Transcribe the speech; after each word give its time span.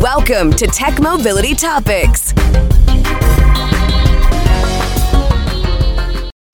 Welcome 0.00 0.52
to 0.52 0.66
Tech 0.66 0.98
Mobility 0.98 1.54
Topics. 1.54 2.32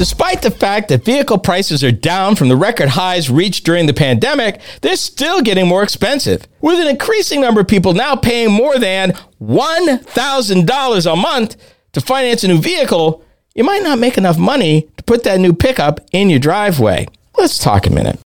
Despite 0.00 0.42
the 0.42 0.50
fact 0.50 0.88
that 0.88 1.04
vehicle 1.04 1.38
prices 1.38 1.84
are 1.84 1.92
down 1.92 2.34
from 2.34 2.48
the 2.48 2.56
record 2.56 2.88
highs 2.88 3.30
reached 3.30 3.64
during 3.64 3.86
the 3.86 3.94
pandemic, 3.94 4.60
they're 4.80 4.96
still 4.96 5.42
getting 5.42 5.68
more 5.68 5.84
expensive, 5.84 6.48
with 6.60 6.80
an 6.80 6.88
increasing 6.88 7.40
number 7.40 7.60
of 7.60 7.68
people 7.68 7.94
now 7.94 8.16
paying 8.16 8.50
more 8.50 8.80
than 8.80 9.12
$1,000 9.40 11.12
a 11.12 11.16
month 11.16 11.56
to 11.92 12.00
finance 12.00 12.42
a 12.42 12.48
new 12.48 12.58
vehicle. 12.58 13.24
You 13.54 13.62
might 13.62 13.84
not 13.84 14.00
make 14.00 14.18
enough 14.18 14.38
money 14.38 14.88
to 14.96 15.04
put 15.04 15.22
that 15.22 15.38
new 15.38 15.52
pickup 15.52 16.00
in 16.10 16.30
your 16.30 16.40
driveway. 16.40 17.06
Let's 17.38 17.60
talk 17.60 17.86
a 17.86 17.90
minute. 17.90 18.18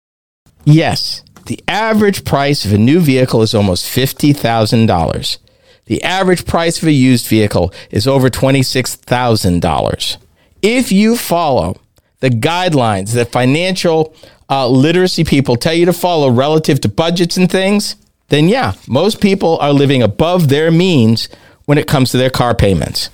Yes, 0.64 1.22
the 1.50 1.62
average 1.68 2.24
price 2.24 2.64
of 2.64 2.72
a 2.72 2.78
new 2.78 3.00
vehicle 3.00 3.42
is 3.42 3.54
almost 3.54 3.84
$50,000. 3.86 5.38
The 5.84 6.02
average 6.02 6.46
price 6.46 6.80
of 6.80 6.88
a 6.88 6.92
used 6.92 7.26
vehicle 7.26 7.74
is 7.90 8.06
over 8.06 8.30
$26,000 8.30 10.16
if 10.62 10.92
you 10.92 11.16
follow 11.16 11.76
the 12.20 12.30
guidelines 12.30 13.12
that 13.12 13.32
financial 13.32 14.14
uh, 14.48 14.68
literacy 14.68 15.24
people 15.24 15.56
tell 15.56 15.74
you 15.74 15.86
to 15.86 15.92
follow 15.92 16.30
relative 16.30 16.80
to 16.80 16.88
budgets 16.88 17.36
and 17.36 17.50
things, 17.50 17.96
then 18.28 18.48
yeah, 18.48 18.74
most 18.86 19.20
people 19.20 19.58
are 19.58 19.72
living 19.72 20.02
above 20.02 20.48
their 20.48 20.70
means 20.70 21.28
when 21.64 21.78
it 21.78 21.86
comes 21.86 22.10
to 22.10 22.16
their 22.16 22.30
car 22.30 22.54
payments. 22.54 23.10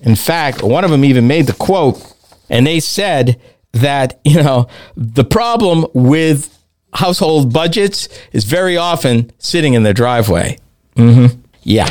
In 0.00 0.16
fact, 0.16 0.62
one 0.62 0.84
of 0.84 0.90
them 0.90 1.04
even 1.04 1.26
made 1.26 1.46
the 1.46 1.52
quote, 1.52 2.02
and 2.50 2.66
they 2.66 2.80
said 2.80 3.40
that, 3.72 4.20
you 4.24 4.42
know, 4.42 4.68
the 4.96 5.24
problem 5.24 5.86
with 5.94 6.50
household 6.94 7.52
budgets 7.52 8.08
is 8.32 8.44
very 8.44 8.76
often 8.76 9.32
sitting 9.38 9.74
in 9.74 9.82
their 9.82 9.92
driveway. 9.92 10.58
Mm-hmm. 10.96 11.40
Yeah. 11.62 11.88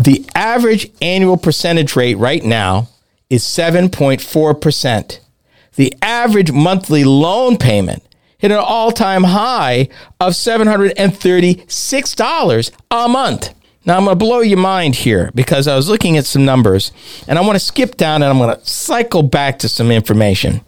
The 0.00 0.24
average 0.34 0.90
annual 1.02 1.36
percentage 1.36 1.96
rate 1.96 2.16
right 2.16 2.44
now 2.44 2.88
is 3.28 3.44
7.4%. 3.44 5.20
The 5.74 5.94
average 6.02 6.50
monthly 6.50 7.04
loan 7.04 7.56
payment 7.56 8.02
hit 8.38 8.50
an 8.50 8.58
all 8.58 8.90
time 8.90 9.24
high 9.24 9.88
of 10.20 10.32
$736 10.32 12.70
a 12.90 13.08
month. 13.08 13.54
Now, 13.84 13.96
I'm 13.96 14.04
going 14.04 14.18
to 14.18 14.24
blow 14.24 14.40
your 14.40 14.58
mind 14.58 14.96
here 14.96 15.30
because 15.34 15.66
I 15.66 15.74
was 15.74 15.88
looking 15.88 16.18
at 16.18 16.26
some 16.26 16.44
numbers 16.44 16.92
and 17.26 17.38
I 17.38 17.42
want 17.42 17.54
to 17.54 17.64
skip 17.64 17.96
down 17.96 18.22
and 18.22 18.30
I'm 18.30 18.38
going 18.38 18.54
to 18.54 18.66
cycle 18.66 19.22
back 19.22 19.58
to 19.60 19.68
some 19.68 19.90
information. 19.90 20.60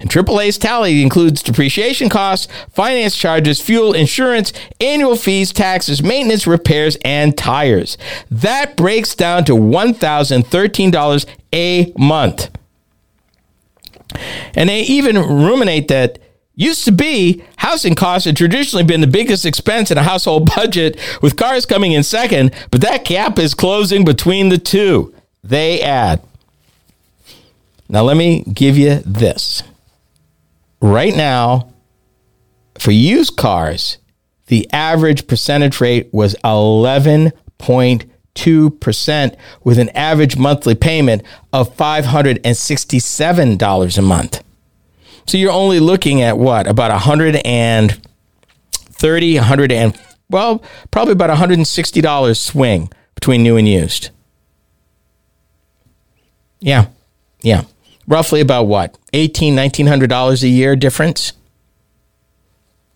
And 0.00 0.10
AAA's 0.10 0.58
tally 0.58 1.02
includes 1.02 1.42
depreciation 1.42 2.08
costs, 2.08 2.48
finance 2.70 3.16
charges, 3.16 3.60
fuel, 3.60 3.92
insurance, 3.92 4.52
annual 4.80 5.16
fees, 5.16 5.52
taxes, 5.52 6.02
maintenance, 6.02 6.46
repairs, 6.46 6.96
and 7.04 7.36
tires. 7.36 7.98
That 8.30 8.76
breaks 8.76 9.14
down 9.14 9.44
to 9.46 9.52
$1,013 9.52 11.26
a 11.52 11.92
month. 11.96 12.50
And 14.54 14.68
they 14.68 14.80
even 14.82 15.16
ruminate 15.16 15.88
that 15.88 16.18
used 16.56 16.84
to 16.84 16.92
be 16.92 17.42
housing 17.56 17.94
costs 17.94 18.26
had 18.26 18.36
traditionally 18.36 18.84
been 18.84 19.00
the 19.00 19.06
biggest 19.06 19.44
expense 19.44 19.90
in 19.90 19.98
a 19.98 20.02
household 20.02 20.50
budget, 20.56 20.98
with 21.20 21.36
cars 21.36 21.66
coming 21.66 21.92
in 21.92 22.02
second, 22.02 22.54
but 22.70 22.80
that 22.80 23.04
gap 23.04 23.38
is 23.38 23.54
closing 23.54 24.04
between 24.04 24.48
the 24.48 24.58
two. 24.58 25.14
They 25.42 25.80
add. 25.80 26.22
Now, 27.88 28.02
let 28.02 28.16
me 28.16 28.44
give 28.52 28.78
you 28.78 29.00
this 29.04 29.62
right 30.84 31.16
now, 31.16 31.72
for 32.78 32.90
used 32.90 33.36
cars, 33.36 33.98
the 34.46 34.68
average 34.72 35.26
percentage 35.26 35.80
rate 35.80 36.08
was 36.12 36.36
11.2% 36.44 39.36
with 39.64 39.78
an 39.78 39.88
average 39.90 40.36
monthly 40.36 40.74
payment 40.74 41.22
of 41.52 41.76
$567 41.76 43.98
a 43.98 44.02
month. 44.02 44.42
So 45.26 45.38
you're 45.38 45.52
only 45.52 45.80
looking 45.80 46.20
at 46.20 46.36
what? 46.36 46.66
About 46.66 46.90
130, 46.90 49.36
100 49.36 49.72
and 49.72 49.98
well, 50.30 50.62
probably 50.90 51.12
about 51.12 51.30
$160 51.30 52.36
swing 52.36 52.90
between 53.14 53.42
new 53.42 53.56
and 53.56 53.66
used. 53.68 54.10
Yeah. 56.60 56.88
Yeah 57.40 57.64
roughly 58.06 58.40
about 58.40 58.64
what 58.64 58.96
eighteen 59.12 59.54
nineteen 59.54 59.86
hundred 59.86 60.10
dollars 60.10 60.42
a 60.42 60.48
year 60.48 60.76
difference 60.76 61.32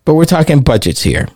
but 0.05 0.13
we're 0.13 0.25
talking 0.25 0.61
budgets 0.61 1.03
here 1.03 1.27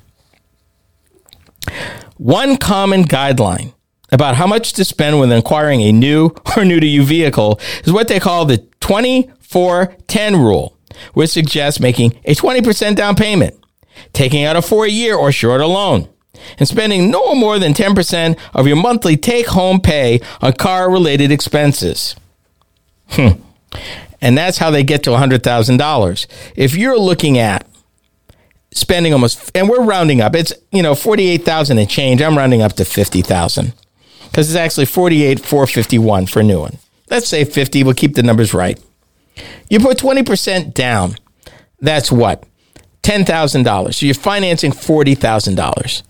one 2.18 2.58
common 2.58 3.04
guideline 3.04 3.74
about 4.12 4.36
how 4.36 4.46
much 4.46 4.74
to 4.74 4.86
spend 4.86 5.20
when 5.20 5.32
acquiring 5.32 5.82
a 5.82 5.92
new 5.92 6.30
or 6.58 6.66
new 6.66 6.80
to 6.80 6.88
you 6.88 7.04
vehicle 7.04 7.60
is 7.84 7.92
what 7.92 8.08
they 8.08 8.20
call 8.20 8.46
the 8.46 8.58
2410 8.80 10.36
rule 10.36 10.78
which 11.14 11.32
suggests 11.32 11.80
making 11.80 12.12
a 12.26 12.36
20% 12.36 12.96
down 12.96 13.16
payment 13.16 13.56
taking 14.14 14.44
out 14.44 14.56
a 14.56 14.62
four 14.62 14.86
year 14.88 15.16
or 15.16 15.32
shorter 15.32 15.66
loan 15.66 16.08
and 16.58 16.68
spending 16.68 17.10
no 17.10 17.36
more 17.36 17.60
than 17.60 17.74
10% 17.74 18.38
of 18.54 18.68
your 18.68 18.76
monthly 18.76 19.18
take 19.18 19.48
home 19.48 19.80
pay 19.80 20.20
on 20.42 20.54
car 20.54 20.92
related 20.92 21.32
expenses. 21.32 22.16
Hmm. 23.10 23.42
And 24.24 24.38
that's 24.38 24.58
how 24.58 24.72
they 24.72 24.84
get 24.84 25.04
to 25.04 25.10
$100,000. 25.10 26.28
If 26.56 26.76
you're 26.78 26.98
looking 26.98 27.38
at 27.38 27.68
spending 28.74 29.12
almost, 29.12 29.52
and 29.54 29.68
we're 29.68 29.84
rounding 29.84 30.22
up, 30.22 30.34
it's, 30.34 30.54
you 30.72 30.82
know, 30.82 30.96
48,000 30.96 31.78
and 31.78 31.90
change. 31.90 32.22
I'm 32.22 32.38
rounding 32.38 32.62
up 32.62 32.72
to 32.74 32.86
50,000 32.86 33.74
because 34.24 34.50
it's 34.50 34.58
actually 34.58 34.86
48,451 34.86 36.28
for 36.28 36.40
a 36.40 36.44
new 36.44 36.62
one. 36.62 36.78
Let's 37.10 37.28
say 37.28 37.44
50. 37.44 37.84
We'll 37.84 37.94
keep 37.96 38.16
the 38.16 38.24
numbers 38.24 38.54
right. 38.54 38.82
You 39.70 39.82
put 39.82 39.98
20% 39.98 40.74
down. 40.74 41.18
That's 41.82 42.10
what? 42.10 42.46
$10,000. 43.02 43.94
So 43.94 44.06
you're 44.06 44.16
financing 44.16 44.72
$40,000. 44.72 46.02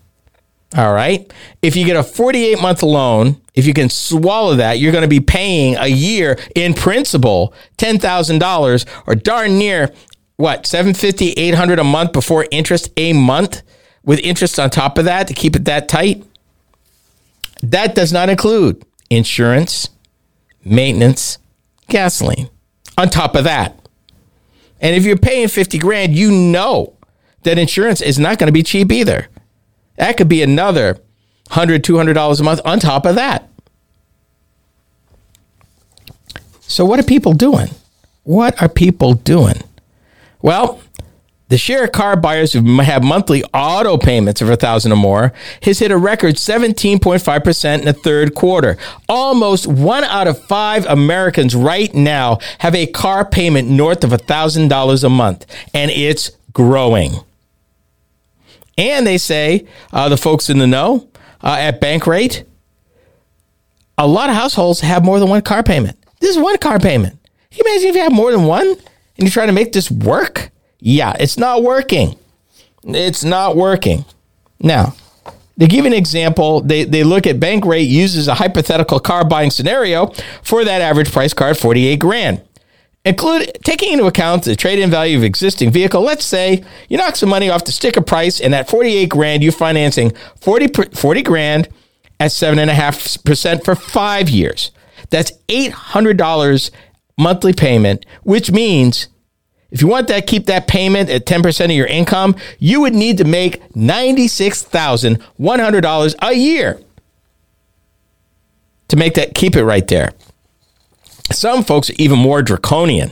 All 0.76 0.94
right. 0.94 1.32
If 1.62 1.76
you 1.76 1.86
get 1.86 1.96
a 1.96 2.04
48 2.04 2.60
month 2.62 2.82
loan, 2.82 3.40
if 3.54 3.68
you 3.68 3.74
can 3.74 3.90
swallow 3.90 4.56
that, 4.56 4.80
you're 4.80 4.92
going 4.92 5.04
to 5.04 5.08
be 5.08 5.20
paying 5.20 5.76
a 5.76 5.88
year 5.88 6.40
in 6.56 6.74
principal 6.74 7.54
$10,000 7.78 8.86
or 9.08 9.16
darn 9.16 9.58
near 9.58 9.94
what, 10.38 10.66
750, 10.66 11.34
800 11.34 11.78
a 11.78 11.84
month 11.84 12.12
before 12.12 12.48
interest 12.50 12.90
a 12.98 13.14
month 13.14 13.62
with 14.04 14.20
interest 14.20 14.60
on 14.60 14.70
top 14.70 14.98
of 14.98 15.06
that 15.06 15.28
to 15.28 15.34
keep 15.34 15.56
it 15.56 15.66
that 15.66 15.88
tight. 15.88 16.24
That 17.62 17.94
does 17.96 18.12
not 18.12 18.30
include 18.30 18.84
insurance, 19.10 19.90
maintenance, 20.66 21.38
gasoline 21.88 22.50
on 22.98 23.10
top 23.10 23.36
of 23.36 23.44
that. 23.44 23.78
And 24.82 24.96
if 24.96 25.06
you're 25.06 25.18
paying 25.18 25.48
50 25.48 25.78
grand, 25.78 26.14
you 26.16 26.32
know 26.32 26.94
that 27.44 27.58
insurance 27.58 28.02
is 28.02 28.20
not 28.20 28.38
going 28.38 28.48
to 28.48 28.54
be 28.54 28.64
cheap 28.64 28.92
either. 28.92 29.28
That 29.96 30.18
could 30.18 30.30
be 30.30 30.42
another 30.42 31.00
$100, 31.50 31.80
$200 31.80 32.40
a 32.40 32.44
month 32.44 32.62
on 32.66 32.80
top 32.80 33.06
of 33.06 33.16
that. 33.16 33.50
So, 36.62 36.86
what 36.86 37.00
are 37.00 37.04
people 37.04 37.34
doing? 37.34 37.70
What 38.24 38.60
are 38.62 38.70
people 38.70 39.14
doing? 39.14 39.62
Well, 40.42 40.82
the 41.50 41.58
share 41.60 41.84
of 41.84 41.92
car 41.92 42.16
buyers 42.16 42.54
who 42.54 42.80
have 42.80 43.04
monthly 43.04 43.44
auto 43.54 43.98
payments 43.98 44.42
of 44.42 44.50
a 44.50 44.56
thousand 44.56 44.92
or 44.92 44.96
more 44.96 45.34
has 45.62 45.78
hit 45.78 45.92
a 45.92 45.98
record 45.98 46.36
17.5% 46.36 47.80
in 47.80 47.86
the 47.86 47.94
third 47.94 48.34
quarter. 48.34 48.78
Almost 49.08 49.68
one 49.68 50.04
out 50.04 50.28
of 50.28 50.44
five 50.46 50.86
Americans 50.88 51.54
right 51.54 51.94
now 51.94 52.40
have 52.60 52.74
a 52.74 52.88
car 52.88 53.24
payment 53.24 53.70
north 53.70 54.04
of 54.04 54.12
a 54.12 54.18
thousand 54.18 54.70
dollars 54.70 55.04
a 55.04 55.10
month, 55.10 55.46
and 55.76 55.92
it's 55.92 56.32
growing. 56.54 57.18
And 58.78 59.06
they 59.06 59.18
say, 59.18 59.66
uh, 59.92 60.10
the 60.10 60.18
folks 60.18 60.50
in 60.50 60.58
the 60.58 60.68
know 60.68 61.08
uh, 61.44 61.56
at 61.60 61.80
Bankrate, 61.82 62.46
a 63.98 64.08
lot 64.08 64.30
of 64.30 64.36
households 64.36 64.80
have 64.82 65.06
more 65.06 65.20
than 65.20 65.30
one 65.30 65.42
car 65.42 65.64
payment. 65.64 65.98
This 66.20 66.36
is 66.36 66.42
one 66.42 66.58
car 66.58 66.80
payment. 66.80 67.20
Can 67.52 67.66
you 67.66 67.72
imagine 67.72 67.90
if 67.90 67.96
you 67.96 68.02
have 68.02 68.12
more 68.12 68.32
than 68.32 68.46
one 68.46 68.68
and 68.68 68.80
you're 69.18 69.30
trying 69.30 69.48
to 69.48 69.54
make 69.54 69.74
this 69.74 69.92
work? 69.92 70.50
Yeah, 70.80 71.16
it's 71.20 71.38
not 71.38 71.62
working. 71.64 72.18
It's 72.84 73.24
not 73.24 73.56
working. 73.56 74.06
Now, 74.60 74.96
To 75.60 75.68
give 75.68 75.86
an 75.86 75.94
example, 75.94 76.62
they, 76.62 76.84
they 76.84 77.04
look 77.04 77.28
at 77.28 77.40
Bankrate 77.40 77.88
uses 77.88 78.28
a 78.28 78.34
hypothetical 78.34 79.00
car 79.00 79.24
buying 79.24 79.52
scenario 79.52 80.08
for 80.42 80.66
that 80.66 80.82
average 80.82 81.12
price 81.12 81.34
car 81.34 81.54
48 81.54 82.00
grand. 82.00 82.42
Include 83.06 83.58
taking 83.66 83.92
into 83.92 84.06
account 84.06 84.46
the 84.46 84.56
trade-in 84.56 84.90
value 84.90 85.18
of 85.18 85.24
existing 85.24 85.72
vehicle. 85.72 86.02
Let's 86.02 86.24
say 86.24 86.64
you 86.88 86.98
knock 86.98 87.18
some 87.18 87.28
money 87.30 87.50
off 87.50 87.66
the 87.66 87.74
sticker 87.74 88.00
price, 88.02 88.40
and 88.40 88.56
at 88.56 88.70
48 88.70 89.10
grand, 89.10 89.44
you're 89.44 89.52
financing 89.52 90.14
40, 90.40 90.96
40 90.96 91.22
grand 91.22 91.68
at 92.20 92.32
seven 92.32 92.60
and 92.60 92.70
a 92.70 92.74
half 92.74 93.22
percent 93.26 93.66
for 93.66 93.76
five 93.76 94.30
years. 94.30 94.72
That's 95.10 95.32
$800 95.50 96.72
monthly 97.18 97.54
payment, 97.54 98.06
which 98.24 98.52
means 98.52 99.08
if 99.70 99.82
you 99.82 99.88
want 99.88 100.08
that, 100.08 100.28
keep 100.28 100.46
that 100.46 100.68
payment 100.68 101.10
at 101.10 101.26
10% 101.26 101.66
of 101.66 101.72
your 101.72 101.88
income, 101.88 102.36
you 102.60 102.80
would 102.82 102.94
need 102.94 103.18
to 103.18 103.24
make 103.24 103.68
$96,100 103.74 106.16
a 106.22 106.34
year 106.34 106.80
to 108.88 108.96
make 108.96 109.16
that, 109.16 109.34
keep 109.34 109.56
it 109.56 109.66
right 109.66 109.88
there. 109.88 110.12
Some 111.32 111.64
folks 111.64 111.90
are 111.90 111.96
even 111.98 112.20
more 112.20 112.42
draconian. 112.42 113.12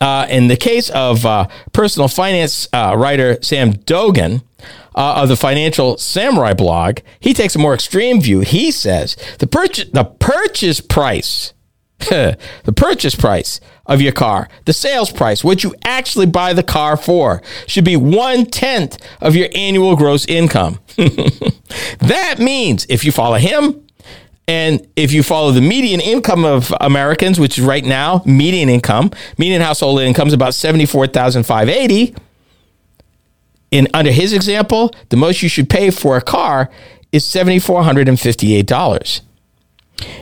Uh, 0.00 0.26
in 0.28 0.48
the 0.48 0.56
case 0.56 0.90
of 0.90 1.24
uh, 1.24 1.48
personal 1.72 2.08
finance 2.08 2.68
uh, 2.72 2.94
writer 2.96 3.38
Sam 3.42 3.72
Dogen 3.72 4.42
uh, 4.94 5.22
of 5.22 5.28
the 5.28 5.36
Financial 5.36 5.96
Samurai 5.96 6.52
blog, 6.52 6.98
he 7.18 7.32
takes 7.32 7.54
a 7.54 7.58
more 7.58 7.72
extreme 7.72 8.20
view. 8.20 8.40
He 8.40 8.70
says 8.70 9.16
the 9.38 9.46
the 9.92 10.04
purchase 10.04 10.80
price, 10.80 11.54
the 11.98 12.38
purchase 12.74 13.14
price 13.14 13.58
of 13.86 14.02
your 14.02 14.12
car, 14.12 14.48
the 14.66 14.72
sales 14.74 15.10
price, 15.10 15.42
what 15.42 15.64
you 15.64 15.74
actually 15.82 16.26
buy 16.26 16.52
the 16.52 16.62
car 16.62 16.96
for, 16.96 17.42
should 17.66 17.84
be 17.84 17.96
one 17.96 18.44
tenth 18.44 18.98
of 19.22 19.34
your 19.34 19.48
annual 19.54 19.96
gross 19.96 20.26
income. 20.26 20.78
that 20.96 22.36
means 22.38 22.84
if 22.90 23.04
you 23.04 23.12
follow 23.12 23.38
him, 23.38 23.85
and 24.48 24.86
if 24.94 25.12
you 25.12 25.22
follow 25.22 25.50
the 25.50 25.60
median 25.60 26.00
income 26.00 26.44
of 26.44 26.72
Americans, 26.80 27.40
which 27.40 27.58
is 27.58 27.64
right 27.64 27.84
now 27.84 28.22
median 28.24 28.68
income, 28.68 29.10
median 29.38 29.60
household 29.60 30.00
income 30.00 30.28
is 30.28 30.34
about 30.34 30.54
seventy 30.54 30.86
four 30.86 31.06
thousand 31.06 31.44
five 31.44 31.68
eighty. 31.68 32.14
In 33.72 33.88
under 33.92 34.12
his 34.12 34.32
example, 34.32 34.94
the 35.08 35.16
most 35.16 35.42
you 35.42 35.48
should 35.48 35.68
pay 35.68 35.90
for 35.90 36.16
a 36.16 36.22
car 36.22 36.70
is 37.10 37.24
seventy 37.24 37.58
four 37.58 37.82
hundred 37.82 38.08
and 38.08 38.18
fifty 38.18 38.54
eight 38.54 38.66
dollars. 38.66 39.22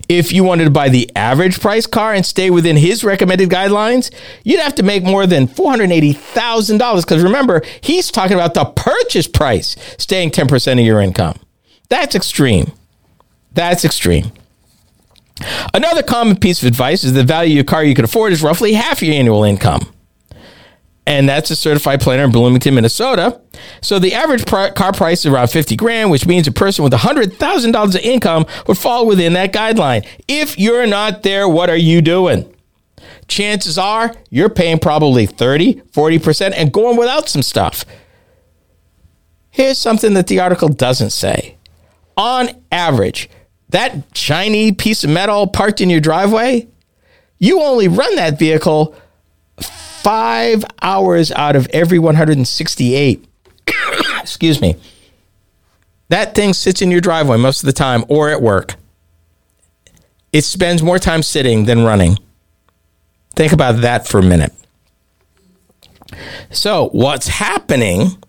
If 0.08 0.32
you 0.32 0.44
wanted 0.44 0.64
to 0.64 0.70
buy 0.70 0.88
the 0.88 1.10
average 1.16 1.60
price 1.60 1.86
car 1.86 2.14
and 2.14 2.24
stay 2.24 2.48
within 2.48 2.76
his 2.76 3.02
recommended 3.02 3.50
guidelines, 3.50 4.14
you'd 4.44 4.60
have 4.60 4.76
to 4.76 4.84
make 4.84 5.02
more 5.02 5.26
than 5.26 5.48
$480,000 5.48 7.00
because 7.02 7.22
remember, 7.24 7.60
he's 7.80 8.12
talking 8.12 8.34
about 8.34 8.54
the 8.54 8.64
purchase 8.64 9.26
price 9.26 9.74
staying 9.98 10.30
10% 10.30 10.74
of 10.74 10.86
your 10.86 11.00
income. 11.00 11.40
That's 11.88 12.14
extreme. 12.14 12.72
That's 13.54 13.84
extreme. 13.84 14.32
Another 15.72 16.02
common 16.02 16.36
piece 16.36 16.62
of 16.62 16.68
advice 16.68 17.02
is 17.02 17.12
the 17.12 17.24
value 17.24 17.52
of 17.52 17.56
your 17.56 17.64
car 17.64 17.82
you 17.82 17.94
can 17.94 18.04
afford 18.04 18.32
is 18.32 18.42
roughly 18.42 18.74
half 18.74 19.02
your 19.02 19.14
annual 19.14 19.44
income. 19.44 19.92
And 21.06 21.28
that's 21.28 21.50
a 21.50 21.56
certified 21.56 22.00
planner 22.00 22.24
in 22.24 22.32
Bloomington, 22.32 22.74
Minnesota. 22.74 23.40
So 23.82 23.98
the 23.98 24.14
average 24.14 24.46
car 24.46 24.92
price 24.92 25.20
is 25.20 25.26
around 25.26 25.48
50 25.48 25.76
grand, 25.76 26.10
which 26.10 26.26
means 26.26 26.48
a 26.48 26.52
person 26.52 26.82
with 26.82 26.94
$100,000 26.94 27.94
of 27.94 28.00
income 28.00 28.46
would 28.66 28.78
fall 28.78 29.06
within 29.06 29.34
that 29.34 29.52
guideline. 29.52 30.06
If 30.28 30.58
you're 30.58 30.86
not 30.86 31.22
there, 31.22 31.46
what 31.46 31.68
are 31.68 31.76
you 31.76 32.00
doing? 32.00 32.50
Chances 33.28 33.76
are 33.76 34.14
you're 34.30 34.48
paying 34.48 34.78
probably 34.78 35.26
30, 35.26 35.74
40% 35.92 36.52
and 36.56 36.72
going 36.72 36.96
without 36.96 37.28
some 37.28 37.42
stuff. 37.42 37.84
Here's 39.50 39.78
something 39.78 40.14
that 40.14 40.26
the 40.26 40.40
article 40.40 40.68
doesn't 40.68 41.10
say. 41.10 41.56
On 42.16 42.48
average, 42.72 43.28
that 43.70 44.16
shiny 44.16 44.72
piece 44.72 45.04
of 45.04 45.10
metal 45.10 45.46
parked 45.46 45.80
in 45.80 45.90
your 45.90 46.00
driveway, 46.00 46.68
you 47.38 47.60
only 47.60 47.88
run 47.88 48.14
that 48.16 48.38
vehicle 48.38 48.94
five 49.60 50.64
hours 50.82 51.32
out 51.32 51.56
of 51.56 51.66
every 51.72 51.98
168. 51.98 53.24
Excuse 54.20 54.60
me. 54.60 54.76
That 56.08 56.34
thing 56.34 56.52
sits 56.52 56.82
in 56.82 56.90
your 56.90 57.00
driveway 57.00 57.38
most 57.38 57.62
of 57.62 57.66
the 57.66 57.72
time 57.72 58.04
or 58.08 58.28
at 58.28 58.42
work. 58.42 58.74
It 60.32 60.42
spends 60.42 60.82
more 60.82 60.98
time 60.98 61.22
sitting 61.22 61.64
than 61.64 61.84
running. 61.84 62.18
Think 63.34 63.52
about 63.52 63.80
that 63.80 64.06
for 64.06 64.18
a 64.18 64.22
minute. 64.22 64.52
So, 66.50 66.88
what's 66.90 67.26
happening 67.26 68.22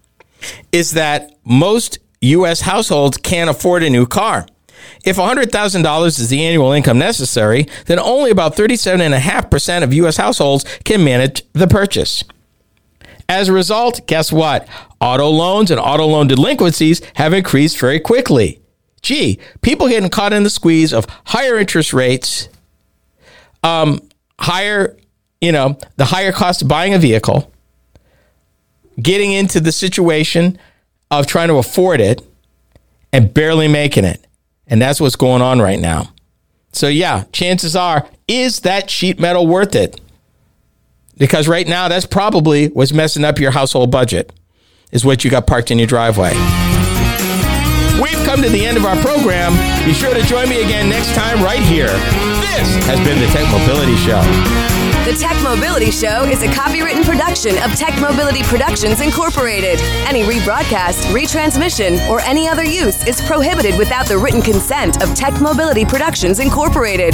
is 0.71 0.91
that 0.91 1.37
most 1.43 1.99
U.S. 2.21 2.61
households 2.61 3.17
can't 3.17 3.49
afford 3.49 3.83
a 3.83 3.89
new 3.89 4.05
car. 4.05 4.47
If 5.03 5.17
$100,000 5.17 6.07
is 6.07 6.29
the 6.29 6.43
annual 6.43 6.71
income 6.71 6.97
necessary, 6.97 7.67
then 7.85 7.99
only 7.99 8.31
about 8.31 8.55
37.5% 8.55 9.83
of 9.83 9.93
U.S. 9.93 10.17
households 10.17 10.65
can 10.83 11.03
manage 11.03 11.43
the 11.53 11.67
purchase. 11.67 12.23
As 13.27 13.49
a 13.49 13.53
result, 13.53 14.05
guess 14.07 14.31
what? 14.31 14.67
Auto 15.01 15.29
loans 15.29 15.71
and 15.71 15.79
auto 15.79 16.05
loan 16.05 16.27
delinquencies 16.27 17.01
have 17.15 17.33
increased 17.33 17.79
very 17.79 17.99
quickly. 17.99 18.59
Gee, 19.01 19.39
people 19.61 19.87
getting 19.87 20.09
caught 20.09 20.33
in 20.33 20.43
the 20.43 20.49
squeeze 20.49 20.93
of 20.93 21.05
higher 21.25 21.57
interest 21.57 21.93
rates, 21.93 22.49
um, 23.63 23.99
higher, 24.39 24.97
you 25.41 25.51
know, 25.51 25.77
the 25.97 26.05
higher 26.05 26.31
cost 26.31 26.61
of 26.63 26.67
buying 26.67 26.93
a 26.93 26.99
vehicle, 26.99 27.51
getting 28.99 29.31
into 29.31 29.59
the 29.59 29.71
situation 29.71 30.57
of 31.11 31.27
trying 31.27 31.49
to 31.49 31.55
afford 31.55 32.01
it 32.01 32.21
and 33.13 33.33
barely 33.33 33.67
making 33.67 34.05
it. 34.05 34.24
And 34.67 34.81
that's 34.81 34.99
what's 34.99 35.15
going 35.15 35.41
on 35.41 35.61
right 35.61 35.79
now. 35.79 36.13
So, 36.71 36.87
yeah, 36.87 37.23
chances 37.31 37.75
are, 37.75 38.07
is 38.27 38.61
that 38.61 38.89
sheet 38.89 39.19
metal 39.19 39.47
worth 39.47 39.75
it? 39.75 40.01
Because 41.17 41.47
right 41.47 41.67
now, 41.67 41.87
that's 41.87 42.05
probably 42.05 42.67
what's 42.67 42.91
messing 42.91 43.23
up 43.23 43.39
your 43.39 43.51
household 43.51 43.91
budget, 43.91 44.33
is 44.91 45.05
what 45.05 45.23
you 45.23 45.31
got 45.31 45.47
parked 45.47 45.71
in 45.71 45.77
your 45.77 45.87
driveway. 45.87 46.33
We've 48.01 48.21
come 48.25 48.41
to 48.41 48.49
the 48.49 48.65
end 48.65 48.77
of 48.77 48.85
our 48.85 48.97
program. 48.97 49.53
Be 49.85 49.93
sure 49.93 50.13
to 50.13 50.21
join 50.23 50.49
me 50.49 50.61
again 50.61 50.89
next 50.89 51.15
time 51.15 51.41
right 51.41 51.61
here. 51.61 51.87
This 52.43 52.67
has 52.87 52.99
been 53.07 53.19
the 53.19 53.27
Tech 53.27 53.49
Mobility 53.51 53.95
Show. 53.95 54.21
The 55.05 55.15
Tech 55.17 55.41
Mobility 55.41 55.91
Show 55.91 56.23
is 56.23 56.43
a 56.43 56.47
copywritten 56.47 57.05
production 57.05 57.57
of 57.63 57.73
Tech 57.75 57.99
Mobility 58.01 58.43
Productions 58.43 58.99
Incorporated. 58.99 59.79
Any 60.07 60.23
rebroadcast, 60.23 61.05
retransmission, 61.13 62.09
or 62.09 62.19
any 62.21 62.49
other 62.49 62.65
use 62.65 63.05
is 63.07 63.21
prohibited 63.21 63.77
without 63.77 64.07
the 64.07 64.17
written 64.17 64.41
consent 64.41 65.01
of 65.01 65.13
Tech 65.13 65.39
Mobility 65.39 65.85
Productions 65.85 66.39
Incorporated. 66.39 67.13